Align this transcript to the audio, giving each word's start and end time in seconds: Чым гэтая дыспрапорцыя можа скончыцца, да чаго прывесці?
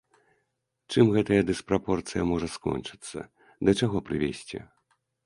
Чым 0.93 1.11
гэтая 1.15 1.37
дыспрапорцыя 1.49 2.23
можа 2.31 2.47
скончыцца, 2.55 3.19
да 3.71 3.77
чаго 3.81 3.97
прывесці? 4.09 4.59